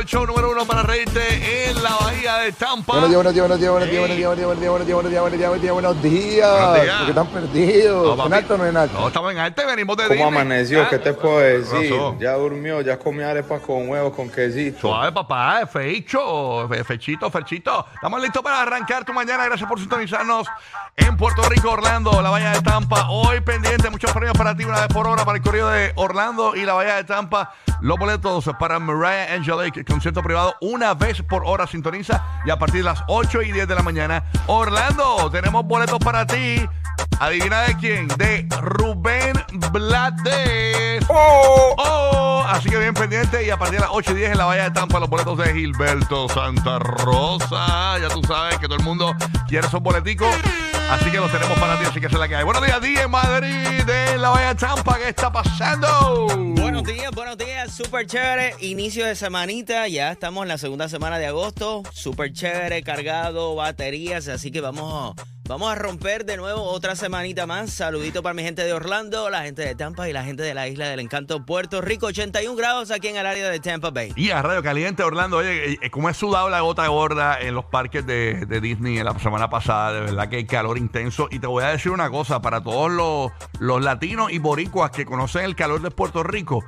el 0.00 0.06
show 0.06 0.24
número 0.24 0.50
uno 0.50 0.66
para 0.66 0.82
reírte 0.82 1.20
de 2.50 2.56
Tampa. 2.56 2.92
Buenos 2.94 3.08
días, 3.10 3.16
buenos 3.16 3.34
días, 3.34 3.46
buenos 3.48 3.60
días, 3.60 3.70
buenos 3.70 3.90
días, 3.90 4.00
buenos 4.00 4.16
días, 4.16 4.48
buenos 4.48 4.60
días, 4.60 4.94
buenos 4.94 5.10
días, 5.10 5.20
buenos 5.20 5.38
días, 5.38 5.48
buenos 5.50 5.62
días, 5.62 5.72
buenos 5.72 6.02
días, 6.02 6.02
buenos 6.02 6.02
días, 6.02 6.50
Buenos 6.50 6.82
días. 6.82 6.96
Porque 6.96 7.10
están 7.10 7.26
perdidos. 7.28 8.02
No, 8.04 8.10
¿En 8.12 8.18
papi. 8.30 8.32
alto 8.34 8.54
o 8.54 8.58
no 8.58 8.66
en 8.66 8.76
alto? 8.76 9.00
No, 9.00 9.08
estamos 9.08 9.32
en 9.32 9.38
alto 9.38 9.62
y 9.62 9.66
venimos 9.66 9.96
de 9.96 10.08
¿Cómo 10.08 10.26
amaneció? 10.26 10.82
Ah, 10.82 10.86
¿Qué 10.90 10.98
te 10.98 11.12
puedo 11.14 11.38
decir? 11.38 11.94
Ya 12.18 12.32
durmió, 12.34 12.80
ya 12.80 12.98
comió 12.98 13.28
arepas 13.28 13.60
con 13.62 13.88
huevos, 13.88 14.14
con 14.14 14.28
quesito. 14.30 14.80
Suave, 14.80 15.12
papá, 15.12 15.66
fecho, 15.66 16.66
fe- 16.68 16.82
fechito, 16.84 17.30
fechito. 17.30 17.86
Estamos 17.94 18.20
listos 18.20 18.42
para 18.42 18.62
arrancar 18.62 19.04
tu 19.04 19.12
mañana. 19.12 19.44
Gracias 19.44 19.68
por 19.68 19.78
sintonizarnos 19.78 20.46
en 20.96 21.16
Puerto 21.16 21.42
Rico, 21.48 21.70
Orlando, 21.70 22.20
la 22.20 22.30
Bahía 22.30 22.50
de 22.50 22.62
Tampa. 22.62 23.08
Hoy 23.10 23.40
pendiente, 23.42 23.90
muchos 23.90 24.10
premios 24.12 24.36
para 24.36 24.56
ti, 24.56 24.64
una 24.64 24.80
vez 24.80 24.88
por 24.88 25.06
hora 25.06 25.24
para 25.24 25.36
el 25.38 25.42
corrido 25.44 25.70
de 25.70 25.92
Orlando 25.96 26.56
y 26.56 26.64
la 26.64 26.72
Bahía 26.74 26.96
de 26.96 27.04
Tampa. 27.04 27.52
Los 27.80 27.96
boletos 27.98 28.50
para 28.58 28.78
Mariah 28.78 29.34
Angelique, 29.34 29.84
concierto 29.84 30.22
privado, 30.22 30.54
una 30.60 30.92
vez 30.94 31.22
por 31.22 31.42
hora 31.46 31.66
sintoniza 31.66 32.22
y 32.44 32.50
a 32.50 32.58
partir 32.58 32.78
de 32.78 32.84
las 32.84 33.02
8 33.08 33.42
y 33.42 33.52
10 33.52 33.68
de 33.68 33.74
la 33.74 33.82
mañana. 33.82 34.24
Orlando, 34.46 35.30
tenemos 35.30 35.64
boletos 35.64 35.98
para 35.98 36.26
ti. 36.26 36.66
Adivina 37.18 37.62
de 37.62 37.76
quién, 37.76 38.08
de 38.08 38.48
Rubén 38.60 39.34
Blades. 39.72 41.04
Oh, 41.08 42.44
así 42.48 42.70
que 42.70 42.78
bien 42.78 42.94
pendiente 42.94 43.44
y 43.44 43.50
a 43.50 43.58
partir 43.58 43.78
de 43.78 43.84
las 43.84 43.90
8 43.92 44.12
y 44.12 44.14
10 44.14 44.32
en 44.32 44.38
la 44.38 44.46
Bahía 44.46 44.64
de 44.64 44.70
Tampa 44.70 44.98
los 45.00 45.08
boletos 45.08 45.36
de 45.38 45.52
Gilberto 45.52 46.28
Santa 46.28 46.78
Rosa. 46.78 47.98
Ya 47.98 48.08
tú 48.08 48.22
sabes 48.26 48.58
que 48.58 48.66
todo 48.66 48.78
el 48.78 48.84
mundo 48.84 49.14
quiere 49.48 49.66
esos 49.66 49.82
boleticos. 49.82 50.34
Así 50.90 51.10
que 51.10 51.18
los 51.18 51.30
tenemos 51.30 51.58
para 51.58 51.78
ti, 51.78 51.84
así 51.86 52.00
que 52.00 52.06
es 52.06 52.12
la 52.12 52.26
que 52.26 52.36
hay. 52.36 52.44
Buenos 52.44 52.64
días, 52.64 52.80
día 52.80 53.02
en 53.02 53.10
Madrid, 53.10 53.84
de 53.84 54.18
la 54.18 54.30
Bahía 54.30 54.48
de 54.48 54.54
Tampa. 54.56 54.96
¿Qué 54.98 55.10
está 55.10 55.30
pasando? 55.30 56.26
Buenos 56.80 56.96
días, 56.96 57.10
buenos 57.14 57.36
días, 57.36 57.74
súper 57.74 58.06
chévere. 58.06 58.54
Inicio 58.60 59.04
de 59.04 59.14
semanita, 59.14 59.86
ya 59.86 60.12
estamos 60.12 60.44
en 60.44 60.48
la 60.48 60.56
segunda 60.56 60.88
semana 60.88 61.18
de 61.18 61.26
agosto. 61.26 61.82
Súper 61.92 62.32
chévere, 62.32 62.82
cargado, 62.82 63.54
baterías, 63.54 64.28
así 64.28 64.50
que 64.50 64.62
vamos, 64.62 65.14
vamos 65.50 65.72
a 65.72 65.74
romper 65.74 66.24
de 66.24 66.36
nuevo 66.36 66.62
otra 66.62 66.94
semanita 66.94 67.44
más. 67.44 67.72
Saludito 67.72 68.22
para 68.22 68.34
mi 68.34 68.44
gente 68.44 68.62
de 68.62 68.72
Orlando, 68.72 69.28
la 69.30 69.42
gente 69.42 69.62
de 69.62 69.74
Tampa 69.74 70.08
y 70.08 70.12
la 70.12 70.22
gente 70.22 70.44
de 70.44 70.54
la 70.54 70.68
isla 70.68 70.88
del 70.88 71.00
encanto 71.00 71.44
Puerto 71.44 71.80
Rico. 71.80 72.06
81 72.06 72.54
grados 72.54 72.92
aquí 72.92 73.08
en 73.08 73.16
el 73.16 73.26
área 73.26 73.50
de 73.50 73.58
Tampa 73.58 73.90
Bay. 73.90 74.12
Y 74.14 74.30
a 74.30 74.42
Radio 74.42 74.62
Caliente, 74.62 75.02
Orlando, 75.02 75.38
oye, 75.38 75.76
eh, 75.82 75.90
como 75.90 76.08
he 76.08 76.14
sudado 76.14 76.50
la 76.50 76.60
gota 76.60 76.86
gorda 76.86 77.36
en 77.40 77.56
los 77.56 77.64
parques 77.64 78.06
de, 78.06 78.46
de 78.46 78.60
Disney 78.60 78.98
en 78.98 79.04
la 79.04 79.18
semana 79.18 79.50
pasada, 79.50 79.92
de 79.92 80.00
verdad 80.02 80.28
que 80.28 80.36
hay 80.36 80.46
calor 80.46 80.78
intenso. 80.78 81.26
Y 81.32 81.40
te 81.40 81.48
voy 81.48 81.64
a 81.64 81.70
decir 81.70 81.90
una 81.90 82.10
cosa, 82.10 82.40
para 82.40 82.62
todos 82.62 82.88
los, 82.88 83.32
los 83.58 83.82
latinos 83.82 84.30
y 84.30 84.38
boricuas 84.38 84.92
que 84.92 85.04
conocen 85.04 85.44
el 85.44 85.56
calor 85.56 85.82
de 85.82 85.90
Puerto 85.90 86.22
Rico, 86.22 86.64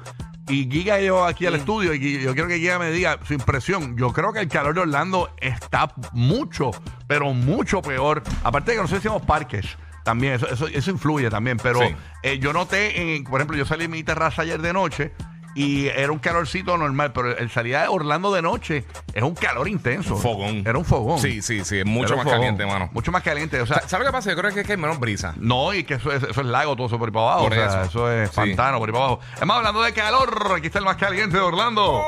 y 0.53 0.69
Giga 0.71 1.01
yo 1.01 1.25
aquí 1.25 1.47
al 1.47 1.55
estudio, 1.55 1.95
y 1.95 2.21
yo 2.23 2.33
quiero 2.35 2.49
que 2.49 2.59
Giga 2.59 2.79
me 2.79 2.91
diga 2.91 3.19
su 3.27 3.35
impresión. 3.35 3.97
Yo 3.97 4.13
creo 4.13 4.33
que 4.33 4.41
el 4.41 4.49
calor 4.49 4.75
de 4.75 4.81
Orlando 4.83 5.35
está 5.41 5.93
mucho, 6.13 6.71
pero 7.07 7.33
mucho 7.35 7.81
peor. 7.83 8.23
Aparte 8.45 8.73
de 8.73 8.77
que 8.77 8.83
nosotros 8.83 9.03
decimos 9.03 9.23
parques. 9.27 9.67
También, 10.05 10.33
eso, 10.35 10.49
eso, 10.49 10.67
eso 10.67 10.91
influye 10.91 11.31
también. 11.31 11.59
Pero 11.63 11.79
Sí. 11.81 11.95
eh, 12.25 12.39
yo 12.41 12.53
noté, 12.53 13.15
en- 13.17 13.23
por 13.25 13.41
ejemplo, 13.41 13.57
yo 13.57 13.65
salí 13.65 13.85
en 13.85 13.91
mi 13.93 14.03
terraza 14.03 14.43
ayer 14.43 14.61
de 14.61 14.73
noche 14.73 15.13
y 15.55 15.87
era 15.89 16.11
un 16.13 16.19
calorcito 16.19 16.77
normal, 16.79 17.13
pero 17.13 17.37
el 17.37 17.51
salida 17.51 17.83
de 17.83 17.89
Orlando 17.89 18.33
de 18.33 18.43
noche 18.43 18.85
es 19.13 19.23
un 19.23 19.35
calor 19.35 19.69
intenso. 19.69 20.15
Un 20.15 20.21
fogón. 20.21 20.63
Era 20.67 20.79
un 20.79 20.85
fogón. 20.85 21.19
Sí, 21.21 21.43
sí, 21.43 21.65
sí, 21.65 21.79
es 21.79 21.87
mucho 21.87 22.15
más 22.17 22.25
fogón. 22.25 22.39
caliente, 22.39 22.65
mano. 22.67 22.89
Mucho 22.93 23.13
más 23.13 23.23
caliente. 23.23 23.61
O 23.61 23.67
sea, 23.67 23.81
Sa- 23.83 23.89
¿Sabes 23.89 24.07
lo 24.07 24.13
que 24.13 24.17
pasa? 24.17 24.31
Yo 24.31 24.37
creo 24.37 24.53
que 24.53 24.61
es 24.61 24.67
que 24.67 24.73
hay 24.73 24.79
menos 24.79 24.99
brisa. 24.99 25.35
no, 25.39 25.73
y 25.75 25.85
que 25.85 25.95
eso 25.95 26.13
es, 26.13 26.23
eso 26.23 26.41
es 26.41 26.47
lago, 26.47 26.75
todo 26.77 26.87
eso 26.87 26.99
por 26.99 27.09
ahí 27.09 27.13
para 27.13 27.27
abajo. 27.27 27.43
Por 27.45 27.53
o 27.53 27.55
sea, 27.55 27.67
eso, 27.67 27.83
eso. 27.83 28.13
es 28.13 28.31
Sí. 28.31 28.37
pantano 28.37 28.79
por 28.79 28.89
ahí 28.89 28.93
para 28.93 29.05
abajo. 29.05 29.21
Es 29.41 29.47
más, 29.47 29.57
hablando 29.59 29.83
de 29.83 29.93
calor, 29.93 30.53
aquí 30.57 30.67
está 30.67 30.79
el 30.79 30.85
más 30.85 30.97
caliente 30.97 31.37
de 31.37 31.43
Orlando. 31.43 32.03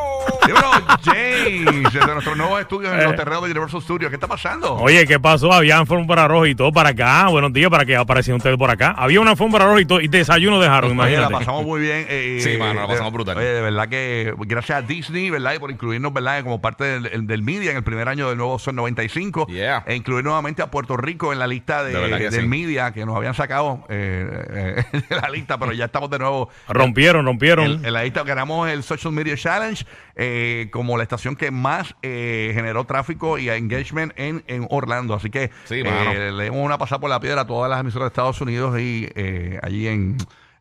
Dímelo, 0.47 0.71
James, 1.05 1.93
desde 1.93 2.07
nuestros 2.13 2.37
nuevos 2.37 2.61
estudios 2.61 2.93
en 2.93 3.05
los 3.05 3.17
terrenos 3.17 3.43
de 3.45 3.51
Universal 3.51 3.83
Studios. 3.83 4.09
¿Qué 4.11 4.17
está 4.17 4.27
pasando? 4.27 4.75
Oye, 4.75 5.07
¿qué 5.07 5.19
pasó? 5.21 5.53
Había 5.53 5.79
alfombra 5.79 6.27
roja 6.29 6.49
y 6.49 6.55
todo 6.55 6.73
para 6.73 6.91
acá. 6.91 7.29
Buenos 7.29 7.53
días, 7.53 7.71
para 7.71 7.85
que 7.85 7.97
aparecieron 7.97 8.39
ustedes 8.39 8.57
por 8.57 8.71
acá. 8.71 8.95
Había 8.97 9.21
una 9.21 9.33
alfombra 9.33 9.65
roja 9.67 9.81
y 9.81 9.85
todo. 9.87 10.01
Y 10.01 10.09
desayuno 10.09 10.61
dejaron, 10.61 10.91
Oye, 10.93 10.97
la 10.99 11.09
imagínate. 11.09 11.33
pasamos 11.35 11.65
muy 11.65 11.81
bien. 11.81 12.07
eh, 12.09 12.41
Sí, 12.43 12.57
mano, 12.59 12.75
la 12.75 12.83
de- 12.83 12.89
pasamos 12.89 13.13
brutal. 13.13 13.34
Oye, 13.35 13.47
de 13.47 13.61
verdad 13.63 13.89
que 13.89 14.35
gracias 14.41 14.79
a 14.79 14.83
Disney, 14.83 15.31
¿verdad? 15.31 15.55
Y 15.55 15.59
por 15.59 15.71
incluirnos, 15.71 16.13
¿verdad? 16.13 16.43
Como 16.43 16.61
parte 16.61 16.85
del, 16.85 17.07
el- 17.07 17.27
del 17.27 17.43
media 17.43 17.71
en 17.71 17.77
el 17.79 17.83
primer 17.85 18.09
año 18.09 18.29
del 18.29 18.39
nuevo 18.39 18.59
Son 18.59 18.77
95. 18.77 19.47
Yeah. 19.49 19.85
E 19.87 19.95
incluir 19.97 20.25
nuevamente 20.25 20.63
a 20.63 20.71
Puerto 20.71 20.97
Rico 20.97 21.33
en 21.33 21.39
la 21.39 21.47
lista 21.47 21.83
de, 21.85 21.93
del 22.31 22.33
sí. 22.43 22.47
media 22.47 22.93
que 22.93 23.05
nos 23.07 23.17
habían 23.17 23.35
sacado 23.35 23.85
eh, 23.89 24.85
eh, 24.93 25.03
de 25.11 25.17
la 25.17 25.29
lista, 25.31 25.59
pero 25.59 25.73
ya 25.73 25.87
estamos 25.87 26.11
de 26.11 26.19
nuevo 26.19 26.49
Rompieron, 26.69 27.25
rompieron. 27.27 27.65
en, 27.67 27.85
en 27.85 27.93
la 27.93 28.05
lista. 28.05 28.23
Ganamos 28.25 28.69
el 28.69 28.83
Social 28.83 29.13
Media 29.13 29.37
Challenge 29.37 29.85
eh, 30.17 30.69
como 30.73 30.97
la 30.97 31.03
estación 31.03 31.37
que 31.37 31.51
más 31.51 31.95
eh, 32.03 32.53
generó 32.55 32.85
tráfico 32.85 33.39
y 33.39 33.49
engagement 33.51 34.13
en, 34.17 34.45
en 34.47 34.67
Orlando. 34.71 35.15
Así 35.15 35.31
que 35.31 35.51
Sí, 35.65 35.83
eh, 35.85 36.31
le 36.33 36.45
dimos 36.45 36.65
una 36.65 36.79
pasada 36.79 37.01
por 37.01 37.11
la 37.11 37.21
piedra 37.21 37.43
a 37.43 37.47
todas 37.47 37.71
las 37.71 37.81
emisoras 37.81 38.07
de 38.07 38.09
Estados 38.09 38.41
Unidos 38.41 38.79
y 38.79 39.09
eh, 39.15 39.59
allí 39.63 39.89
en, 39.89 40.17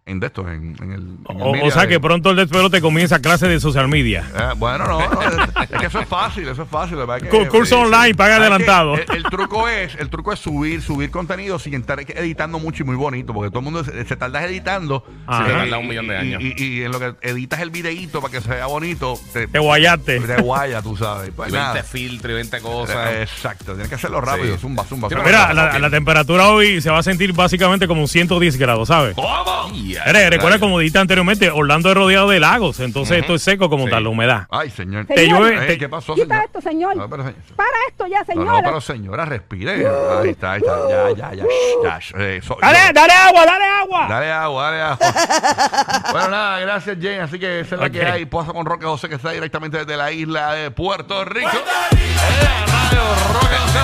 en 0.06 0.20
de 0.20 0.28
esto, 0.28 0.42
en, 0.50 0.76
en 0.82 0.92
el. 0.92 1.02
en 1.30 1.38
el 1.38 1.42
O, 1.42 1.52
media 1.54 1.68
o 1.68 1.72
sea 1.72 1.84
de- 1.84 1.88
que 1.88 2.00
pronto 2.00 2.30
el 2.32 2.36
despelote 2.36 2.82
comienza 2.82 3.20
clase 3.20 3.48
de 3.48 3.60
social 3.62 3.88
media. 3.88 4.26
eh, 4.36 4.54
bueno, 4.58 4.86
no, 4.86 5.00
no, 5.10 5.22
es, 5.22 5.70
es 5.72 5.80
que 5.80 5.86
eso 5.86 6.00
es 6.02 6.08
fácil, 6.10 6.48
eso 6.48 6.64
es 6.64 6.70
fácil. 6.70 6.98
que- 7.30 7.48
curso 7.48 7.80
online, 7.80 8.14
paga 8.14 8.36
¿Sabes 8.36 8.50
adelantado. 8.52 8.96
El, 8.96 9.06
el 9.16 9.24
truco 9.24 9.68
es, 9.70 9.96
el 9.96 10.10
truco 10.10 10.34
es 10.34 10.40
subir, 10.40 10.82
subir 10.82 11.10
contenido 11.10 11.58
sin 11.58 11.74
estar 11.76 12.00
editando 12.02 12.60
mucho 12.60 12.84
y 12.84 12.86
muy 12.86 12.96
bonito, 12.98 13.34
porque 13.34 13.50
todo 13.50 13.60
el 13.60 13.64
mundo 13.66 13.84
se, 13.86 14.04
se 14.06 14.16
tarda 14.18 14.44
editando. 14.44 15.06
Ajá. 15.26 15.46
Sí, 15.46 15.52
Se 15.52 15.58
tarda 15.58 15.78
un 15.78 15.88
millón 15.88 16.08
de 16.08 16.14
y- 16.16 16.18
años. 16.18 16.42
Y, 16.44 16.64
y 16.64 16.84
en 16.84 16.92
lo 16.92 17.00
que 17.00 17.16
editas 17.22 17.62
el 17.62 17.70
videíto 17.70 18.20
para 18.22 18.32
que 18.34 18.42
se 18.42 18.50
vea 18.50 18.66
bonito, 18.66 19.18
te, 19.32 19.48
Te 19.48 19.60
guayaste. 19.60 20.20
te 20.20 20.42
guaya, 20.42 20.82
tú 20.82 20.98
sabes. 20.98 21.32
Pues 21.34 21.50
Y 21.50 21.54
nada. 21.54 21.74
20 21.76 21.90
filtros 21.90 22.32
y 22.32 22.34
20 22.36 22.60
cosas. 22.60 23.12
Eh, 23.14 23.22
Exacto, 23.24 23.72
tienes 23.72 23.88
que 23.88 23.96
hacerlo 23.96 24.20
rápido, 24.20 24.56
Sí. 24.56 24.62
zumba, 24.62 24.84
zumba. 24.84 25.08
Zumba. 25.08 25.24
Mira, 25.24 25.54
la, 25.54 25.80
la 25.80 25.90
temperatura 25.90 26.50
hoy 26.50 26.82
se 26.82 26.90
va 26.90 27.00
a 27.00 27.04
sentir 27.04 27.32
básicamente 27.34 27.88
como 27.88 28.06
110 28.08 28.58
grados, 28.58 28.90
¿sabes? 28.90 29.16
¿Cómo? 29.16 29.72
Ya, 29.94 30.04
Re- 30.06 30.30
Recuerda, 30.30 30.60
como 30.60 30.80
dijiste 30.80 31.00
anteriormente, 31.00 31.50
Orlando 31.52 31.90
es 31.90 31.96
rodeado 31.96 32.30
de 32.30 32.40
lagos, 32.40 32.80
entonces 32.80 33.20
esto 33.20 33.36
es 33.36 33.44
seco 33.44 33.70
como 33.70 33.86
Sí. 33.86 33.92
tal, 33.92 34.04
la 34.04 34.10
humedad. 34.10 34.48
Ay, 34.50 34.70
señor. 34.70 35.06
Te 35.06 35.28
llueve, 35.28 35.66
te- 35.68 35.78
¿Qué 35.78 35.90
pasó, 35.90 36.16
Quita 36.16 36.28
señor? 36.36 36.46
esto, 36.46 36.62
señor. 36.62 36.96
No, 36.98 37.10
pero, 37.10 37.24
señor. 37.24 37.40
Para 37.56 37.70
esto 37.90 38.08
ya, 38.08 38.20
No, 38.20 38.26
señora. 38.26 38.52
no, 38.52 38.64
pero 38.64 38.82
señora, 38.82 39.26
respire. 39.26 39.72
Ahí 39.88 40.30
está, 40.30 40.54
ahí 40.54 40.62
está. 40.62 40.90
Ya, 40.90 41.10
ya, 41.16 41.34
ya. 41.36 41.44
shh, 41.44 41.84
ya, 41.84 42.00
shh, 42.00 42.14
eh, 42.18 42.42
so- 42.44 42.58
¡Dale, 42.62 42.78
yo- 42.88 42.94
dale 42.94 43.14
agua, 43.14 43.46
dale 43.46 43.66
agua! 43.66 44.08
Dale 44.08 44.32
agua, 44.32 44.64
dale 44.72 44.82
agua. 44.82 44.98
bueno, 46.12 46.30
nada, 46.30 46.60
gracias, 46.60 46.98
Jane. 47.00 47.20
Así 47.22 47.40
que 47.40 47.60
esa 47.62 47.76
es 47.76 47.82
la 47.82 47.90
que 47.90 48.06
hay. 48.06 48.26
Posa 48.26 48.52
con 48.54 48.66
Roque 48.66 48.86
José, 48.86 49.10
que 49.10 49.16
está 49.16 49.32
directamente 49.32 49.78
desde 49.80 49.98
la 49.98 50.12
isla 50.12 50.54
de 50.54 50.72
Puerto 50.72 51.24
Rico. 51.26 51.50
Eh, 51.50 52.66
Radio 52.68 53.02
Roque 53.34 53.56
José 53.56 53.80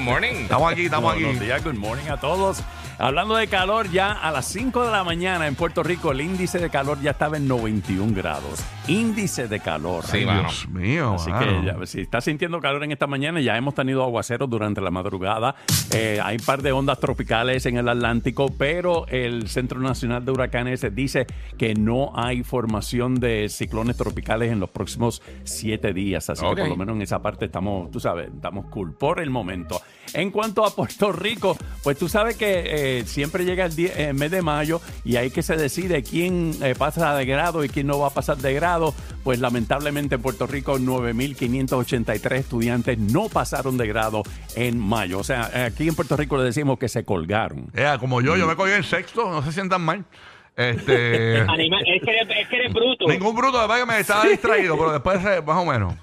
morning, 0.00 0.32
good 0.32 0.40
morning. 0.40 0.42
Estamos 0.42 0.72
aquí, 0.72 0.84
estamos 0.86 1.12
aquí. 1.12 1.24
Buenos 1.24 1.40
días, 1.40 1.62
good 1.64 1.74
morning 1.74 2.08
a 2.10 2.16
todos. 2.16 2.62
Hablando 3.00 3.34
de 3.34 3.46
calor, 3.46 3.90
ya 3.90 4.12
a 4.12 4.30
las 4.30 4.44
5 4.48 4.84
de 4.84 4.90
la 4.90 5.02
mañana 5.04 5.46
en 5.46 5.54
Puerto 5.54 5.82
Rico, 5.82 6.12
el 6.12 6.20
índice 6.20 6.58
de 6.58 6.68
calor 6.68 7.00
ya 7.00 7.12
estaba 7.12 7.38
en 7.38 7.48
91 7.48 8.12
grados. 8.14 8.62
Índice 8.88 9.48
de 9.48 9.58
calor. 9.58 10.04
Sí, 10.04 10.18
Ay, 10.18 10.26
mano. 10.26 10.42
Dios 10.42 10.68
mío. 10.68 11.14
Así 11.14 11.30
mano. 11.30 11.62
que 11.62 11.66
ya, 11.66 11.86
si 11.86 12.02
está 12.02 12.20
sintiendo 12.20 12.60
calor 12.60 12.84
en 12.84 12.92
esta 12.92 13.06
mañana, 13.06 13.40
ya 13.40 13.56
hemos 13.56 13.74
tenido 13.74 14.02
aguaceros 14.02 14.50
durante 14.50 14.82
la 14.82 14.90
madrugada. 14.90 15.54
Eh, 15.94 16.20
hay 16.22 16.36
un 16.36 16.44
par 16.44 16.60
de 16.60 16.72
ondas 16.72 17.00
tropicales 17.00 17.64
en 17.64 17.78
el 17.78 17.88
Atlántico, 17.88 18.52
pero 18.58 19.06
el 19.06 19.48
Centro 19.48 19.80
Nacional 19.80 20.22
de 20.26 20.32
Huracanes 20.32 20.86
dice 20.94 21.26
que 21.56 21.72
no 21.72 22.12
hay 22.14 22.42
formación 22.42 23.14
de 23.14 23.48
ciclones 23.48 23.96
tropicales 23.96 24.52
en 24.52 24.60
los 24.60 24.68
próximos 24.68 25.22
siete 25.44 25.94
días. 25.94 26.28
Así 26.28 26.44
que 26.54 26.54
por 26.54 26.68
lo 26.68 26.76
menos 26.76 26.96
en 26.96 27.02
esa 27.02 27.22
parte 27.22 27.46
estamos, 27.46 27.90
tú 27.90 27.98
sabes, 27.98 28.28
estamos 28.28 28.66
cool 28.66 28.92
por 28.92 29.20
el 29.20 29.30
momento. 29.30 29.80
En 30.14 30.30
cuanto 30.30 30.64
a 30.64 30.74
Puerto 30.74 31.12
Rico, 31.12 31.56
pues 31.82 31.98
tú 31.98 32.08
sabes 32.08 32.36
que 32.36 32.98
eh, 32.98 33.04
siempre 33.06 33.44
llega 33.44 33.64
el, 33.66 33.74
die- 33.76 34.12
mes 34.14 34.30
de 34.30 34.42
mayo 34.42 34.80
y 35.04 35.16
ahí 35.16 35.30
que 35.30 35.42
se 35.42 35.56
decide 35.56 36.02
quién 36.02 36.52
eh, 36.62 36.74
pasa 36.76 37.14
de 37.14 37.24
grado 37.26 37.64
y 37.64 37.68
quién 37.68 37.86
no 37.86 37.98
va 37.98 38.08
a 38.08 38.10
pasar 38.10 38.36
de 38.38 38.52
grado. 38.54 38.94
Pues 39.24 39.38
lamentablemente 39.40 40.14
en 40.16 40.22
Puerto 40.22 40.46
Rico 40.46 40.78
9.583 40.78 42.32
estudiantes 42.36 42.98
no 42.98 43.28
pasaron 43.28 43.76
de 43.76 43.86
grado 43.86 44.22
en 44.56 44.78
mayo. 44.78 45.18
O 45.18 45.24
sea, 45.24 45.50
aquí 45.66 45.88
en 45.88 45.94
Puerto 45.94 46.16
Rico 46.16 46.36
le 46.38 46.44
decimos 46.44 46.78
que 46.78 46.88
se 46.88 47.04
colgaron. 47.04 47.70
Eh, 47.74 47.86
como 47.98 48.20
yo, 48.20 48.36
yo 48.36 48.46
me 48.46 48.56
cogí 48.56 48.72
en 48.72 48.84
sexto, 48.84 49.30
no 49.30 49.42
se 49.42 49.52
sientan 49.52 49.82
mal. 49.82 50.04
Este. 50.56 51.40
Anima- 51.48 51.80
es, 51.86 52.02
que 52.02 52.10
eres, 52.10 52.28
es 52.40 52.48
que 52.48 52.56
eres 52.56 52.72
bruto. 52.72 53.06
ningún 53.08 53.34
bruto, 53.34 53.60
de 53.60 53.66
verdad 53.66 53.80
que 53.80 53.86
me 53.92 54.00
estaba 54.00 54.24
distraído, 54.24 54.76
pero 54.76 54.92
después, 54.92 55.20
más 55.46 55.56
o 55.56 55.64
menos. 55.64 55.94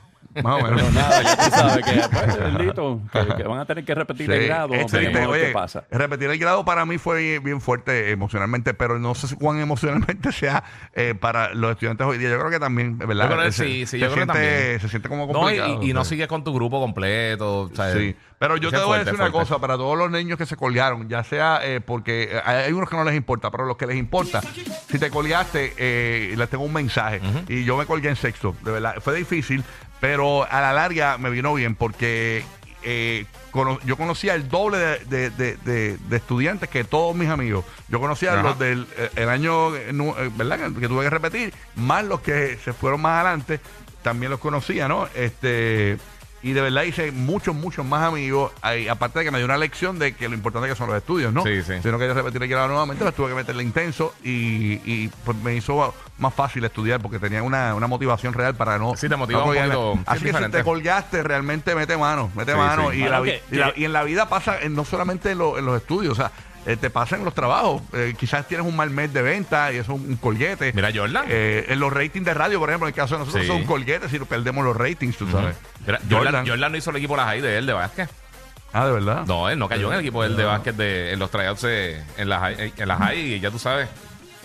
Más 0.43 0.63
o 0.63 0.65
Pero 0.67 0.91
nada, 0.91 1.21
ya 1.23 1.35
tú 1.37 1.49
sabes 1.51 1.85
que, 1.85 2.01
pues, 2.11 2.39
bendito, 2.39 3.01
que, 3.11 3.35
que 3.35 3.43
van 3.43 3.59
a 3.59 3.65
tener 3.65 3.83
que 3.85 3.95
repetir 3.95 4.31
el 4.31 4.41
Sí, 4.41 4.47
grado. 4.47 4.73
es 4.73 4.85
triste, 4.87 5.07
veremos 5.13 5.33
oye, 5.35 5.45
qué 5.47 5.51
pasa. 5.51 5.83
repetir 5.91 6.29
el 6.29 6.37
grado 6.37 6.63
para 6.65 6.85
mí 6.85 6.97
fue 6.97 7.21
bien, 7.21 7.43
bien 7.43 7.61
fuerte 7.61 8.11
emocionalmente, 8.11 8.73
pero 8.73 8.99
no 8.99 9.15
sé 9.15 9.27
si 9.27 9.35
cuán 9.35 9.59
emocionalmente 9.61 10.31
sea 10.31 10.63
eh, 10.93 11.15
para 11.19 11.53
los 11.53 11.71
estudiantes 11.71 12.05
hoy 12.07 12.17
día. 12.17 12.29
Yo 12.29 12.39
creo 12.39 12.51
que 12.51 12.59
también, 12.59 12.97
¿verdad? 12.97 13.29
Yo 13.29 13.35
creo 13.35 13.45
que 13.45 13.51
Se- 13.51 13.63
sí, 13.65 13.71
sí, 13.79 13.85
se 13.87 13.99
yo 13.99 14.11
creo 14.11 14.25
que 14.27 14.33
siente, 14.33 14.49
también. 14.49 14.79
Se 14.81 14.89
siente 14.89 15.09
como 15.09 15.25
No, 15.27 15.31
y, 15.31 15.57
complicado. 15.57 15.79
y- 15.83 15.89
y 15.89 15.93
no 15.93 16.05
sigues 16.05 16.27
con 16.27 16.43
tu 16.43 16.53
grupo 16.53 16.79
completo. 16.79 17.61
o 17.61 17.69
sea, 17.75 17.93
Sí, 17.93 18.15
pero 18.39 18.57
yo 18.57 18.69
ese 18.69 18.77
te 18.77 18.83
voy 18.83 18.91
a 18.91 18.95
fuerte, 18.97 19.05
decir 19.05 19.19
una 19.21 19.31
fuerte. 19.31 19.49
cosa, 19.49 19.61
para 19.61 19.75
todos 19.77 19.97
los 19.97 20.11
niños 20.11 20.37
que 20.37 20.45
se 20.45 20.55
colgaron, 20.55 21.09
ya 21.09 21.23
sea 21.23 21.59
eh, 21.63 21.81
porque 21.81 22.29
eh, 22.31 22.41
hay 22.45 22.71
unos 22.73 22.89
que 22.89 22.95
no 22.95 23.03
les 23.03 23.15
importa, 23.15 23.49
pero 23.49 23.65
los 23.65 23.77
que 23.77 23.87
les 23.87 23.97
importa, 23.97 24.41
si 24.41 24.99
te 24.99 25.09
colgaste, 25.09 25.73
eh, 25.77 26.33
les 26.37 26.49
tengo 26.49 26.63
un 26.63 26.73
mensaje. 26.73 27.21
Y 27.47 27.63
yo 27.63 27.77
me 27.77 27.85
colgué 27.85 28.09
en 28.09 28.15
sexto, 28.15 28.55
de 28.63 28.71
verdad, 28.71 28.95
fue 29.01 29.15
difícil, 29.15 29.63
pero 29.99 30.49
a 30.49 30.61
la 30.61 30.73
larga 30.73 31.17
me 31.17 31.29
vino 31.29 31.53
bien 31.53 31.75
porque 31.75 32.43
eh, 32.83 33.25
cono- 33.51 33.79
yo 33.85 33.97
conocía 33.97 34.35
el 34.35 34.47
doble 34.47 34.77
de, 34.77 34.99
de- 35.05 35.29
de- 35.31 35.57
de- 35.57 35.97
de 35.97 36.15
estudiantes 36.17 36.69
que 36.69 36.83
todos 36.83 37.15
mis 37.15 37.27
amigos. 37.29 37.65
Yo 37.89 37.99
conocía 37.99 38.33
Ajá. 38.33 38.43
los 38.43 38.59
del 38.59 38.87
eh, 38.97 39.09
el 39.15 39.29
año, 39.29 39.75
eh, 39.75 39.91
¿verdad? 40.35 40.71
Que 40.79 40.87
tuve 40.87 41.03
que 41.03 41.09
repetir, 41.09 41.53
más 41.75 42.05
los 42.05 42.21
que 42.21 42.57
se 42.63 42.73
fueron 42.73 43.01
más 43.01 43.23
adelante, 43.25 43.59
también 44.03 44.29
los 44.31 44.39
conocía, 44.39 44.87
¿no? 44.87 45.07
Este 45.15 45.97
y 46.49 46.53
de 46.53 46.61
verdad 46.61 46.83
hice 46.83 47.11
muchos, 47.11 47.55
muchos 47.55 47.85
más 47.85 48.03
amigos. 48.03 48.51
Ahí, 48.61 48.87
aparte 48.87 49.19
de 49.19 49.25
que 49.25 49.31
me 49.31 49.37
dio 49.39 49.45
una 49.45 49.57
lección 49.57 49.99
de 49.99 50.15
que 50.15 50.27
lo 50.29 50.35
importante 50.35 50.67
que 50.69 50.75
son 50.75 50.87
los 50.87 50.95
estudios, 50.97 51.33
¿no? 51.33 51.43
Sí, 51.43 51.61
sí. 51.63 51.73
Sino 51.83 51.99
que 51.99 52.07
yo 52.07 52.13
repetir 52.13 52.41
el 52.41 52.47
grado 52.49 52.67
nuevamente, 52.69 53.03
pues 53.03 53.15
tuve 53.15 53.29
que 53.29 53.35
meterle 53.35 53.63
intenso 53.63 54.13
y, 54.23 54.73
y, 54.85 55.11
pues 55.25 55.37
me 55.37 55.55
hizo 55.55 55.93
más 56.19 56.33
fácil 56.33 56.63
estudiar 56.65 57.01
porque 57.01 57.19
tenía 57.19 57.43
una, 57.43 57.75
una 57.75 57.87
motivación 57.87 58.33
real 58.33 58.55
para 58.55 58.77
no. 58.79 58.95
Sí, 58.95 59.07
te 59.09 59.15
motiva 59.15 59.39
no 59.39 59.45
un 59.45 59.49
colgarme. 59.51 59.73
poquito, 59.75 59.97
sí, 59.97 60.03
Así 60.07 60.23
que 60.25 60.33
si 60.45 60.49
te 60.51 60.63
colgaste, 60.63 61.23
realmente 61.23 61.75
mete 61.75 61.97
mano, 61.97 62.31
mete 62.35 62.53
Sí, 62.53 62.57
mano. 62.57 62.91
sí. 62.91 62.97
Y, 62.97 63.03
la 63.09 63.21
que- 63.21 63.43
y, 63.51 63.55
la, 63.55 63.73
que- 63.73 63.81
y 63.81 63.85
en 63.85 63.93
la 63.93 64.03
vida 64.03 64.29
pasa, 64.29 64.59
en- 64.61 64.73
no 64.75 64.85
solamente 64.85 65.31
en, 65.31 65.37
lo- 65.37 65.57
en 65.57 65.65
los 65.65 65.79
estudios, 65.81 66.13
o 66.13 66.15
sea, 66.15 66.31
eh, 66.65 66.75
te 66.75 66.89
pasa 66.89 67.15
en 67.15 67.23
los 67.25 67.33
trabajos. 67.33 67.81
Eh, 67.93 68.13
quizás 68.17 68.47
tienes 68.47 68.65
un 68.65 68.75
mal 68.75 68.89
mes 68.89 69.13
de 69.13 69.21
venta 69.21 69.71
y 69.71 69.77
eso 69.77 69.93
es 69.93 69.99
un 70.01 70.15
colguete. 70.17 70.73
Mira, 70.73 70.89
Jordan. 70.93 71.25
Eh, 71.29 71.65
en 71.69 71.79
los 71.79 71.91
ratings 71.93 72.25
de 72.25 72.33
radio, 72.33 72.59
por 72.59 72.69
ejemplo, 72.69 72.87
en 72.87 72.93
el 72.93 72.95
caso 72.95 73.15
de 73.15 73.19
nosotros, 73.19 73.43
Sí. 73.43 73.47
son 73.47 73.63
colguetes 73.65 74.11
si 74.11 74.19
perdemos 74.19 74.65
los 74.65 74.75
ratings, 74.75 75.15
tú 75.17 75.29
sabes. 75.31 75.55
Mira, 75.85 75.99
Jordan, 76.09 76.47
Jordan 76.47 76.71
no 76.71 76.77
hizo 76.77 76.89
el 76.89 76.95
equipo 76.97 77.13
de 77.15 77.21
la 77.21 77.25
high 77.27 77.41
de 77.41 77.57
él 77.57 77.65
de 77.65 77.73
básquet. 77.73 78.09
Ah, 78.73 78.85
de 78.85 78.91
verdad. 78.91 79.25
No, 79.25 79.49
él 79.49 79.57
no 79.57 79.69
cayó 79.69 79.87
en 79.87 79.93
el 79.93 79.99
equipo 80.01 80.21
de 80.23 80.27
él 80.29 80.35
de 80.35 80.43
básquet 80.43 80.75
de, 80.75 81.13
en 81.13 81.19
los 81.19 81.31
tryouts 81.31 81.63
eh, 81.63 82.03
en 82.17 82.27
la 82.29 82.39
high, 82.39 82.73
en 82.75 82.87
la 82.87 82.97
high 82.97 83.17
y 83.35 83.39
ya 83.39 83.49
tú 83.49 83.59
sabes. 83.59 83.87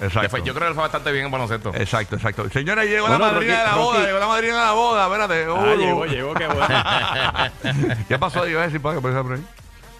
Exacto. 0.00 0.30
Fue- 0.30 0.42
yo 0.42 0.52
creo 0.54 0.66
que 0.66 0.70
le 0.70 0.74
fue 0.74 0.82
bastante 0.84 1.12
bien 1.12 1.26
en 1.26 1.30
baloncesto. 1.30 1.72
Exacto, 1.74 2.16
exacto. 2.16 2.48
Señora, 2.50 2.84
llegó 2.84 3.06
Bueno, 3.08 3.24
la 3.24 3.32
madrina 3.32 3.52
Rocky- 3.54 3.58
de 3.62 3.64
la 3.68 3.74
boda, 3.76 3.96
Rocky- 3.98 4.06
llegó 4.06 4.18
la 4.18 4.26
madrina 4.26 4.54
de 4.54 4.60
la 4.66 4.72
boda, 4.72 5.04
espérate. 5.06 5.44
Ah, 5.44 5.52
Uh. 5.52 5.76
llegó, 5.78 6.06
llegó, 6.06 6.34
qué 6.34 6.46
bueno. 6.46 6.84
¿Qué 8.08 8.18
pasó? 8.18 8.48
Iba 8.48 8.62
a 8.62 8.64
decir 8.66 8.80
para 8.80 8.96
que 8.96 9.00
por 9.00 9.32
ahí. 9.32 9.44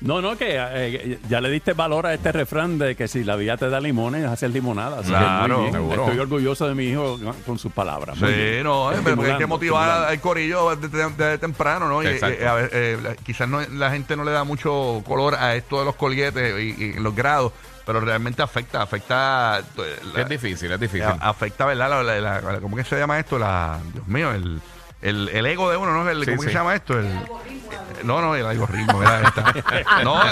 No, 0.03 0.21
no, 0.21 0.37
que 0.37 0.47
eh, 0.59 1.19
ya 1.29 1.41
le 1.41 1.49
diste 1.51 1.73
valor 1.75 2.07
a 2.07 2.15
este 2.15 2.33
refrán 2.33 2.79
de 2.79 2.97
que 2.97 3.07
si 3.09 3.23
la 3.25 3.37
vida 3.37 3.57
te 3.57 3.69
da 3.71 3.81
limones, 3.81 4.25
haces 4.27 4.51
limonada. 4.53 4.99
Así 5.01 5.11
que 5.13 5.17
Claro, 5.19 5.55
muy 5.55 5.63
bien. 5.63 5.73
seguro. 5.75 6.03
Estoy 6.05 6.19
orgulloso 6.19 6.69
de 6.69 6.75
mi 6.75 6.85
hijo 6.87 7.19
con 7.47 7.59
sus 7.59 7.73
palabras. 7.73 8.19
Sí, 8.19 8.61
no, 8.65 8.93
eh, 8.93 8.97
pero 9.05 9.23
hay 9.23 9.37
que 9.39 9.47
motivar 9.47 10.05
al 10.09 10.21
corillo 10.21 10.75
desde, 10.77 11.39
temprano, 11.39 11.89
¿no? 11.89 12.03
Y, 12.03 12.07
Exacto. 12.09 12.43
eh, 12.43 12.47
a 12.49 12.55
ver, 12.55 12.71
eh, 12.73 12.99
la- 13.03 13.15
quizás 13.15 13.49
no, 13.49 13.61
la 13.61 13.91
gente 13.91 14.17
no 14.17 14.25
le 14.25 14.33
da 14.33 14.45
mucho 14.45 15.03
color 15.07 15.35
a 15.37 15.55
esto 15.55 15.79
de 15.79 15.85
los 15.85 15.95
colguetes 15.95 16.59
y, 16.61 16.83
y 16.85 16.93
los 16.95 17.15
grados, 17.15 17.53
pero 17.87 18.01
realmente 18.01 18.43
afecta, 18.43 18.83
afecta. 18.83 19.61
eh, 19.61 19.97
la- 20.15 20.23
Es 20.23 20.29
difícil, 20.29 20.73
es 20.73 20.81
difícil. 20.81 21.07
afecta, 21.21 21.65
¿verdad? 21.67 21.89
La, 21.91 22.03
la- 22.03 22.21
la- 22.21 22.41
la- 22.41 22.61
¿Cómo 22.61 22.77
que 22.77 22.85
se 22.85 22.99
llama 22.99 23.19
esto? 23.21 23.39
La, 23.39 23.79
Dios 23.93 24.07
mío, 24.09 24.33
el, 24.33 24.61
el, 25.01 25.29
el 25.29 25.47
ego 25.47 25.71
de 25.71 25.77
uno, 25.77 25.93
¿no? 25.93 26.09
El, 26.11 26.25
Sí, 26.25 26.31
¿Cómo 26.31 26.43
que 26.43 26.49
se 26.49 26.55
llama 26.55 26.75
esto? 26.75 26.99
El, 26.99 27.09
no, 28.05 28.21
no, 28.21 28.35
el 28.35 28.47
algoritmo, 28.47 28.99
¿verdad? 28.99 29.23
Está- 29.25 30.03
no, 30.05 30.23
eh, 30.23 30.29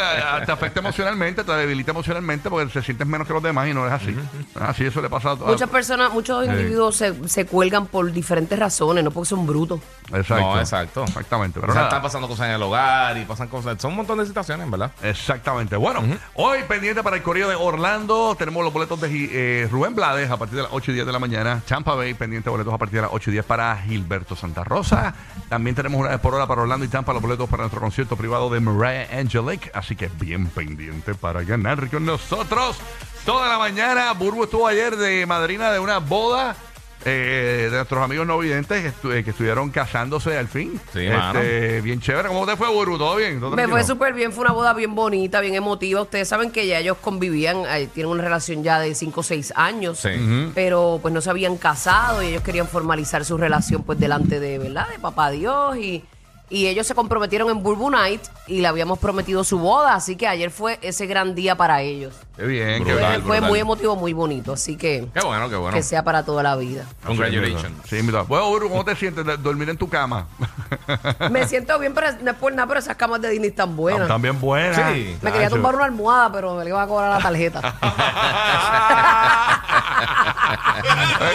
te 0.46 0.52
afecta 0.52 0.80
emocionalmente, 0.80 1.44
te 1.44 1.52
debilita 1.52 1.90
emocionalmente 1.92 2.48
porque 2.50 2.66
te 2.72 2.82
sientes 2.82 3.06
menos 3.06 3.26
que 3.26 3.32
los 3.32 3.42
demás 3.42 3.68
y 3.68 3.74
no 3.74 3.86
es 3.86 3.92
así. 3.92 4.16
Así 4.60 4.84
eso 4.84 5.00
le 5.00 5.08
pasa 5.08 5.32
a 5.32 5.36
todos. 5.36 5.50
Muchas 5.50 5.68
personas, 5.70 6.12
muchos 6.12 6.44
Sí. 6.44 6.50
individuos 6.50 6.96
se, 6.96 7.28
se 7.28 7.46
cuelgan 7.46 7.86
por 7.86 8.10
diferentes 8.12 8.58
razones, 8.58 9.02
no 9.04 9.10
porque 9.10 9.28
son 9.28 9.46
brutos. 9.46 9.80
Exacto. 10.12 10.40
No, 10.54 10.58
exacto. 10.60 11.04
Exactamente. 11.04 11.60
Pero 11.60 11.72
O 11.72 11.74
sea, 11.74 11.82
nada. 11.82 11.88
están 11.88 12.02
pasando 12.02 12.28
cosas 12.28 12.46
en 12.48 12.52
el 12.54 12.62
hogar 12.62 13.16
y 13.18 13.24
pasan 13.24 13.48
cosas. 13.48 13.80
Son 13.80 13.90
un 13.92 13.98
montón 13.98 14.18
de 14.18 14.26
situaciones, 14.26 14.68
¿verdad? 14.70 14.90
Exactamente. 15.02 15.76
Bueno, 15.76 16.02
hoy 16.34 16.60
pendiente 16.68 17.02
para 17.02 17.16
el 17.16 17.22
correo 17.22 17.48
de 17.48 17.54
Orlando, 17.54 18.34
tenemos 18.38 18.64
los 18.64 18.72
boletos 18.72 19.00
de 19.00 19.08
eh, 19.32 19.68
Rubén 19.70 19.94
Blades 19.94 20.30
a 20.30 20.36
partir 20.36 20.56
de 20.56 20.62
las 20.62 20.72
8 20.72 20.90
y 20.90 20.94
10 20.94 21.06
de 21.06 21.12
la 21.12 21.18
mañana. 21.18 21.62
Champa 21.66 21.94
Bay, 21.94 22.14
pendiente 22.14 22.46
de 22.46 22.50
boletos 22.50 22.72
a 22.74 22.78
partir 22.78 22.96
de 22.96 23.02
las 23.02 23.10
8 23.12 23.30
y 23.30 23.32
10 23.34 23.44
para 23.44 23.76
Gilberto 23.76 24.34
Santa 24.34 24.64
Rosa. 24.64 25.14
También 25.48 25.76
tenemos 25.76 26.00
una 26.00 26.10
vez 26.10 26.20
por 26.20 26.34
hora 26.34 26.46
para 26.46 26.62
Orlando 26.62 26.84
y 26.84 26.88
Tampa 26.88 27.12
los 27.12 27.22
boletos 27.22 27.48
para 27.48 27.59
nuestro 27.60 27.80
concierto 27.80 28.16
privado 28.16 28.50
de 28.50 28.60
Mariah 28.60 29.08
Angelic. 29.18 29.70
Así 29.74 29.96
que 29.96 30.08
bien 30.20 30.46
pendiente 30.48 31.14
para 31.14 31.42
ganar 31.42 31.88
con 31.90 32.04
nosotros. 32.04 32.76
Toda 33.24 33.48
la 33.48 33.58
mañana, 33.58 34.12
Burbu 34.12 34.44
estuvo 34.44 34.66
ayer 34.66 34.96
de 34.96 35.26
madrina 35.26 35.70
de 35.72 35.78
una 35.78 35.98
boda. 35.98 36.56
eh, 37.06 37.68
de 37.70 37.76
nuestros 37.78 38.02
amigos 38.04 38.26
no 38.26 38.36
videntes 38.38 38.82
que, 38.82 38.90
estu- 38.92 39.14
eh, 39.14 39.24
que 39.24 39.30
estuvieron 39.30 39.70
casándose 39.70 40.36
al 40.36 40.48
fin. 40.48 40.78
Sí, 40.92 41.08
mano. 41.08 41.40
Este, 41.40 41.80
bien 41.80 41.98
chévere. 41.98 42.28
¿Cómo 42.28 42.44
te 42.44 42.58
fue, 42.58 42.68
Burbu? 42.68 42.98
¿Todo 42.98 43.16
bien? 43.16 43.40
¿Todo 43.40 43.56
Me 43.56 43.66
fue 43.68 43.82
súper 43.84 44.12
bien, 44.12 44.32
fue 44.32 44.42
una 44.44 44.52
boda 44.52 44.74
bien 44.74 44.94
bonita, 44.94 45.40
bien 45.40 45.54
emotiva. 45.54 46.02
Ustedes 46.02 46.28
saben 46.28 46.50
que 46.50 46.66
ya 46.66 46.78
ellos 46.78 46.98
convivían, 47.00 47.62
eh, 47.70 47.88
tienen 47.94 48.12
una 48.12 48.22
relación 48.22 48.62
ya 48.62 48.78
de 48.78 48.94
5 48.94 49.20
o 49.20 49.22
6 49.22 49.50
años, 49.56 49.98
Sí. 50.00 50.10
pero 50.54 50.98
pues 51.00 51.14
no 51.14 51.22
se 51.22 51.30
habían 51.30 51.56
casado 51.56 52.22
y 52.22 52.26
ellos 52.26 52.42
querían 52.42 52.68
formalizar 52.68 53.24
su 53.24 53.38
relación 53.38 53.82
pues 53.82 53.98
delante 53.98 54.38
de, 54.38 54.58
¿verdad? 54.58 54.86
De 54.90 54.98
papá 54.98 55.30
Dios 55.30 55.78
y, 55.78 56.04
y 56.50 56.66
ellos 56.66 56.86
se 56.86 56.94
comprometieron 56.94 57.48
en 57.50 57.62
Burbu 57.62 57.90
Night 57.90 58.22
y 58.46 58.60
le 58.60 58.68
habíamos 58.68 58.98
prometido 58.98 59.44
su 59.44 59.58
boda, 59.58 59.94
así 59.94 60.16
que 60.16 60.26
ayer 60.28 60.50
fue 60.50 60.78
ese 60.82 61.06
gran 61.06 61.34
día 61.34 61.56
para 61.56 61.80
ellos. 61.82 62.14
Qué 62.36 62.44
bien, 62.46 62.84
qué 62.84 62.92
Brutal, 62.92 63.00
Fue- 63.00 63.10
bien. 63.10 63.22
fue 63.22 63.36
brutal. 63.36 63.50
muy 63.50 63.58
emotivo, 63.60 63.96
muy 63.96 64.12
bonito, 64.12 64.52
así 64.54 64.76
que 64.76 65.06
Qué 65.14 65.20
bueno, 65.20 65.48
qué 65.48 65.56
bueno. 65.56 65.76
que 65.76 65.82
sea 65.82 66.02
para 66.02 66.24
toda 66.24 66.42
la 66.42 66.56
vida. 66.56 66.84
Congratulations. 67.06 67.72
Sí, 67.88 68.02
mira. 68.02 68.22
Bueno, 68.22 68.48
Uru, 68.48 68.68
¿cómo 68.68 68.84
te 68.84 68.96
sientes 68.96 69.24
de 69.24 69.36
dormir 69.36 69.68
en 69.70 69.76
tu 69.76 69.88
cama? 69.88 70.26
Me 71.30 71.46
siento 71.46 71.78
bien, 71.78 71.94
pero 71.94 72.08
no 72.22 72.30
es 72.30 72.36
por 72.36 72.52
nada, 72.52 72.66
pero 72.66 72.80
esas 72.80 72.96
camas 72.96 73.20
de 73.20 73.30
Disney 73.30 73.50
están 73.50 73.76
buenas. 73.76 74.02
Están 74.02 74.22
bien 74.22 74.40
buenas. 74.40 74.76
Sí. 74.76 75.16
Me 75.22 75.30
quería 75.30 75.46
Nacho. 75.48 75.56
tumbar 75.56 75.74
una 75.76 75.84
almohada, 75.84 76.32
pero 76.32 76.54
me 76.56 76.64
le 76.64 76.70
iba 76.70 76.82
a 76.82 76.86
cobrar 76.86 77.10
la 77.10 77.18
tarjeta. 77.22 77.60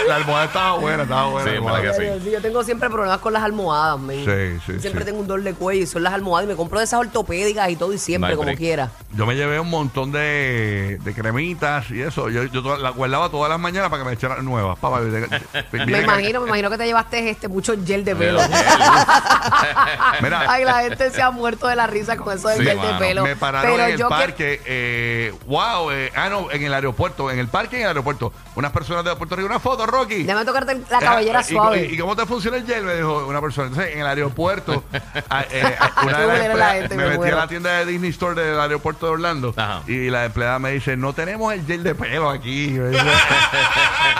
La 0.08 0.16
almohada 0.16 0.44
estaba 0.46 0.78
buena, 0.78 1.02
estaba 1.04 1.26
buena. 1.28 1.50
Sí, 1.50 1.58
la 1.64 1.82
que 1.82 2.20
sí. 2.20 2.30
Yo 2.30 2.40
tengo 2.40 2.62
siempre 2.64 2.88
problemas 2.90 3.18
con 3.18 3.32
las 3.32 3.42
almohadas, 3.42 3.98
men. 4.00 4.24
Sí, 4.24 4.60
sí, 4.66 4.80
Siempre 4.80 5.02
sí. 5.02 5.06
tengo 5.10 5.20
un 5.20 5.26
dolor 5.26 5.44
de 5.44 5.54
cuello 5.54 5.82
y 5.82 5.86
son 5.86 6.02
las 6.02 6.12
almohadas 6.12 6.46
y 6.46 6.48
me 6.48 6.56
compro 6.56 6.78
de 6.78 6.84
esas 6.84 7.00
ortopédicas 7.00 7.68
y 7.70 7.76
todo 7.76 7.92
y 7.92 7.98
siempre, 7.98 8.28
No 8.28 8.32
hay 8.32 8.36
como 8.36 8.46
break. 8.46 8.58
quiera. 8.58 8.90
Yo 9.14 9.26
me 9.26 9.34
llevé 9.34 9.58
un 9.60 9.70
montón 9.70 10.12
de, 10.12 10.98
de 11.02 11.14
cremitas 11.14 11.90
y 11.90 12.02
eso. 12.02 12.28
Yo, 12.28 12.44
yo 12.44 12.76
las 12.78 12.94
guardaba 12.94 13.28
todas 13.30 13.48
las 13.50 13.58
mañanas 13.58 13.90
para 13.90 14.02
que 14.02 14.08
me 14.08 14.14
echaran 14.14 14.44
nuevas. 14.44 14.78
Papá, 14.78 15.00
Me 15.00 16.00
imagino, 16.02 16.40
me 16.40 16.48
imagino 16.48 16.70
que 16.70 16.78
te 16.78 16.86
llevaste 16.86 17.30
este 17.30 17.48
mucho 17.48 17.74
gel 17.84 18.04
de 18.04 18.14
pelo. 18.16 18.40
Mira, 20.22 20.44
Ay, 20.48 20.64
la 20.64 20.80
gente 20.82 21.10
se 21.10 21.22
ha 21.22 21.30
muerto 21.30 21.66
de 21.68 21.76
la 21.76 21.86
risa 21.86 22.16
con 22.16 22.36
eso 22.36 22.48
del 22.48 22.58
Sí, 22.58 22.64
gel 22.64 22.76
mano. 22.76 22.92
de 22.92 22.98
pelo. 22.98 23.22
me 23.24 23.36
pararon 23.36 23.70
Pero 23.72 23.84
en 23.84 23.92
el 23.92 23.98
yo 23.98 24.08
que- 24.08 24.14
parque. 24.14 24.60
eh, 24.66 25.34
wow, 25.46 25.90
eh, 25.90 26.12
ah, 26.16 26.28
no, 26.28 26.50
en 26.50 26.62
el 26.62 26.72
aeropuerto. 26.74 27.30
En 27.30 27.38
el 27.38 27.48
parque 27.48 27.76
y 27.76 27.78
en 27.80 27.82
el 27.82 27.88
aeropuerto. 27.88 28.32
Unas 28.56 28.72
personas 28.72 29.04
de 29.04 29.14
Puerto 29.16 29.36
Rico. 29.36 29.46
Una 29.46 29.60
foto, 29.60 29.86
Rocky. 29.86 30.22
Déjame 30.24 30.44
tocarte 30.44 30.80
la 30.90 30.98
cabellera 30.98 31.38
Ah, 31.40 31.42
¿y- 31.46 31.52
suave. 31.52 31.86
¿Y, 31.90 31.94
y 31.94 31.98
cómo 31.98 32.16
te 32.16 32.26
funciona 32.26 32.56
el 32.56 32.66
gel? 32.66 32.84
Me 32.84 32.94
dijo 32.96 33.26
una 33.26 33.40
persona. 33.40 33.68
Entonces, 33.68 33.92
en 33.94 34.00
el 34.00 34.06
aeropuerto, 34.06 34.82
eh, 34.92 35.22
una 35.22 35.42
de 35.42 35.46
Qué 35.48 36.06
las 36.06 36.24
buena 36.26 36.38
la 36.38 36.44
empleadas- 36.46 36.72
gente, 36.80 36.96
me 36.96 37.08
me 37.08 37.18
metí 37.18 37.30
a 37.30 37.36
la 37.36 37.48
tienda 37.48 37.70
de 37.78 37.86
Disney 37.86 38.10
Store 38.10 38.40
del 38.40 38.58
aeropuerto 38.58 39.06
de 39.06 39.12
Orlando 39.12 39.52
Ajá. 39.56 39.82
y 39.86 40.08
la 40.10 40.24
empleada 40.24 40.58
me 40.58 40.72
dice, 40.72 40.96
no 40.96 41.12
tenemos 41.12 41.52
el 41.52 41.64
gel 41.66 41.82
de 41.82 41.94
pelo 41.94 42.30
aquí. 42.30 42.76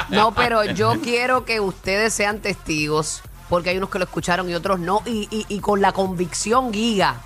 No, 0.09 0.33
pero 0.35 0.65
yo 0.65 0.95
quiero 1.03 1.45
que 1.45 1.61
ustedes 1.61 2.15
sean 2.15 2.41
testigos, 2.41 3.23
porque 3.49 3.71
hay 3.71 3.79
unos 3.79 3.91
que 3.91 3.99
lo 3.99 4.05
escucharon 4.05 4.49
y 4.49 4.55
otros 4.55 4.79
no, 4.79 5.03
y, 5.05 5.29
y- 5.31 5.47
y 5.49 5.61
con 5.61 5.81
la 5.81 5.93
convicción, 5.93 6.73
Giga, 6.73 7.17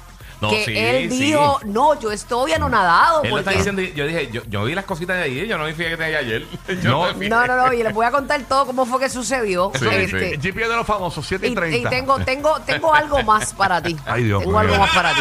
No, 0.40 0.50
que 0.50 0.64
sí, 0.64 0.72
él 0.76 1.10
sí. 1.10 1.18
dijo, 1.24 1.60
no, 1.64 1.98
yo 2.00 2.10
estoy 2.12 2.52
anonadado. 2.52 3.22
Él 3.22 3.30
lo 3.30 3.38
está 3.38 3.50
porque- 3.52 3.58
diciendo, 3.58 3.82
yo 3.94 4.06
dije, 4.06 4.30
yo, 4.32 4.42
yo 4.48 4.64
vi 4.64 4.74
las 4.74 4.84
cositas 4.84 5.16
de 5.16 5.22
ahí, 5.24 5.46
yo 5.46 5.58
no 5.58 5.64
me 5.64 5.74
fijé 5.74 5.90
que 5.90 5.96
tenía 5.96 6.18
ayer. 6.18 6.46
Yo 6.82 6.90
No. 6.90 7.12
No, 7.28 7.46
no, 7.46 7.56
no, 7.66 7.72
y 7.72 7.82
les 7.82 7.92
voy 7.92 8.06
a 8.06 8.10
contar 8.10 8.40
todo 8.48 8.66
cómo 8.66 8.86
fue 8.86 9.00
que 9.00 9.08
sucedió. 9.08 9.70
Sí, 9.78 9.86
Este, 9.90 10.36
GP 10.38 10.56
de 10.68 10.76
los 10.76 10.86
famosos, 10.86 11.26
7 11.26 11.46
y 11.48 11.52
Y, 11.52 11.54
30. 11.54 11.76
y 11.88 11.90
tengo, 11.90 12.18
tengo, 12.20 12.60
tengo 12.60 12.94
algo 12.94 13.22
más 13.22 13.52
para 13.54 13.82
ti. 13.82 13.96
Ay, 14.06 14.24
Dios 14.24 14.42
tengo 14.42 14.58
algo 14.58 14.76
más 14.78 14.90
para 14.94 15.12
ti. 15.14 15.20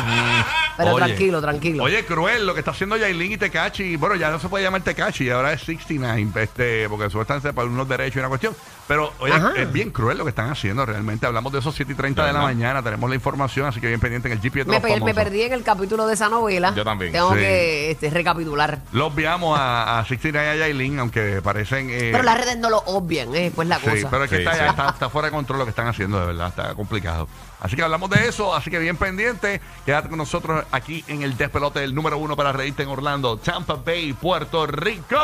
Pero 0.77 0.91
Oye. 0.93 1.05
tranquilo, 1.05 1.41
tranquilo. 1.41 1.83
Oye, 1.83 2.05
cruel 2.05 2.45
lo 2.47 2.53
que 2.53 2.59
está 2.59 2.71
haciendo 2.71 2.95
Yailin 2.95 3.33
y 3.33 3.37
Tecachi. 3.37 3.97
Bueno, 3.97 4.15
ya 4.15 4.29
no 4.31 4.39
se 4.39 4.47
puede 4.47 4.63
llamar 4.63 4.81
Tecachi, 4.81 5.29
ahora 5.29 5.51
es 5.53 5.61
69, 5.61 6.31
este, 6.43 6.87
porque 6.87 7.09
supuestamente 7.09 7.51
para 7.53 7.67
unos 7.67 7.87
derechos 7.87 8.15
y 8.15 8.19
una 8.19 8.29
cuestión. 8.29 8.55
Pero, 8.87 9.13
oye, 9.19 9.33
Ajá. 9.33 9.51
es 9.55 9.71
bien 9.71 9.91
cruel 9.91 10.17
lo 10.17 10.23
que 10.23 10.29
están 10.29 10.49
haciendo 10.49 10.83
realmente. 10.85 11.25
Hablamos 11.27 11.51
de 11.53 11.59
esos 11.59 11.75
7 11.75 11.91
y 11.91 11.95
30 11.95 12.21
de 12.25 12.27
la 12.33 12.39
¿Verdad? 12.39 12.47
mañana, 12.55 12.81
tenemos 12.81 13.07
la 13.09 13.15
información, 13.15 13.67
así 13.67 13.79
que 13.79 13.87
bien 13.87 13.99
pendiente 13.99 14.29
en 14.29 14.31
el 14.33 14.39
GPS 14.39 14.65
de 14.65 14.71
los 14.73 14.81
famosos. 14.81 14.99
Me 15.09 15.23
perdí 15.23 15.41
en 15.43 15.53
el 15.53 15.63
capítulo 15.63 16.07
de 16.07 16.13
esa 16.13 16.29
novela. 16.29 16.73
Yo 16.75 16.83
también. 16.83 17.11
Tengo 17.11 17.33
Sí. 17.33 17.39
que 17.39 17.91
este, 17.91 18.09
recapitular. 18.09 18.79
Los 18.91 19.13
veamos 19.13 19.59
a, 19.59 19.99
a 19.99 20.05
69 20.05 20.47
y 20.47 20.49
a 20.49 20.67
Yailin, 20.67 20.99
aunque 20.99 21.41
parecen. 21.41 21.89
eh, 21.89 22.09
Pero 22.11 22.23
las 22.23 22.37
redes 22.37 22.57
no 22.57 22.69
lo 22.69 22.77
obvian, 22.85 23.33
eh, 23.35 23.51
pues 23.53 23.67
la 23.67 23.79
Sí, 23.79 23.85
cosa. 23.89 24.09
pero 24.09 24.23
es 24.23 24.29
que 24.29 24.37
Sí, 24.37 24.41
está, 24.43 24.53
sí. 24.55 24.63
está, 24.69 24.89
está 24.89 25.09
fuera 25.09 25.27
de 25.27 25.31
control 25.31 25.59
lo 25.59 25.65
que 25.65 25.69
están 25.71 25.87
haciendo, 25.87 26.19
de 26.19 26.25
verdad, 26.27 26.47
está 26.49 26.73
complicado. 26.75 27.27
Así 27.61 27.75
que 27.75 27.83
hablamos 27.83 28.09
de 28.09 28.27
eso, 28.27 28.55
así 28.55 28.69
que 28.71 28.79
bien 28.79 28.95
pendiente. 28.95 29.59
Quédate 29.85 30.07
con 30.09 30.17
nosotros 30.17 30.63
aquí 30.71 31.03
en 31.07 31.23
el 31.23 31.35
despelote 31.35 31.79
del 31.81 31.93
número 31.93 32.17
uno 32.17 32.35
para 32.37 32.51
reírte 32.53 32.83
en 32.83 32.89
Orlando, 32.89 33.37
Tampa 33.37 33.75
Bay, 33.75 34.13
Puerto 34.13 34.65
Rico. 34.65 35.17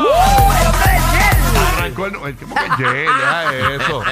Arrancó 1.55 2.05
el. 2.07 2.35
¿Cómo 2.35 2.55
que 2.55 2.83
gel? 2.83 3.05
Ya 3.05 3.53
eso. 3.75 4.03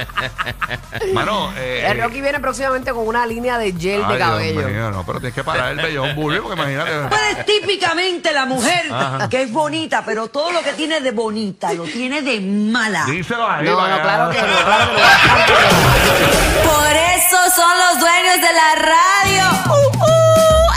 Mano, 1.14 1.54
eh. 1.58 1.88
El 1.90 2.02
Rocky 2.02 2.22
viene 2.22 2.40
próximamente 2.40 2.92
con 2.92 3.08
una 3.08 3.26
línea 3.26 3.58
de 3.58 3.74
gel 3.74 4.04
ay, 4.06 4.14
de 4.14 4.20
cabello. 4.20 4.60
Dios 4.60 4.72
mío, 4.72 4.92
no, 4.92 5.06
pero 5.06 5.20
tienes 5.20 5.36
que 5.36 5.44
parar 5.44 5.72
el 5.72 5.78
vellón 5.78 6.16
bully, 6.16 6.40
porque 6.40 6.60
imagínate. 6.60 6.92
eres 6.92 7.46
típicamente 7.46 8.32
la 8.32 8.46
mujer 8.46 8.84
que 9.30 9.44
es 9.44 9.52
bonita, 9.52 10.04
pero 10.06 10.28
todo 10.28 10.52
lo 10.52 10.62
que 10.62 10.74
tiene 10.74 11.02
de 11.02 11.12
bonita 11.12 11.74
lo 11.74 11.84
tiene 11.84 12.22
de 12.22 12.40
mala. 12.42 13.06
Díselo 13.06 13.50
ahí. 13.50 13.66
No, 13.66 13.78
vaya. 13.78 13.98
no, 13.98 14.02
claro 14.02 14.30
que 14.32 14.42
no, 14.42 14.48
claro 14.66 14.92
que. 14.96 16.68
Por 16.68 16.96
eso 16.96 17.38
son 17.56 17.78
los 17.78 18.00
dueños 18.00 18.36
de 18.36 18.54
la 18.54 18.76
radio. 18.76 19.44
Uh, 19.70 19.98
uh. 19.98 20.24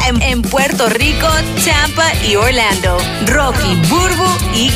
En, 0.08 0.22
en 0.22 0.42
Puerto 0.42 0.88
Rico, 0.88 1.26
Tampa 1.64 2.14
y 2.24 2.36
Orlando. 2.36 2.96
Rocky, 3.26 3.74
Burbu 3.88 4.26
y 4.54 4.70